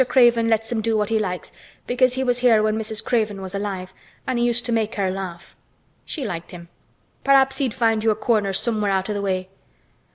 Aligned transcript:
Craven 0.09 0.49
lets 0.49 0.71
him 0.71 0.81
do 0.81 0.97
what 0.97 1.09
he 1.09 1.19
likes 1.19 1.53
because 1.85 2.15
he 2.15 2.23
was 2.23 2.39
here 2.39 2.63
when 2.63 2.75
Mrs. 2.75 3.05
Craven 3.05 3.39
was 3.39 3.53
alive, 3.53 3.93
an' 4.25 4.37
he 4.37 4.43
used 4.43 4.65
to 4.65 4.71
make 4.71 4.95
her 4.95 5.11
laugh. 5.11 5.55
She 6.05 6.25
liked 6.25 6.49
him. 6.49 6.69
Perhaps 7.23 7.59
he'd 7.59 7.71
find 7.75 8.03
you 8.03 8.09
a 8.09 8.15
corner 8.15 8.51
somewhere 8.51 8.89
out 8.89 9.11
o' 9.11 9.13
the 9.13 9.21
way." 9.21 9.47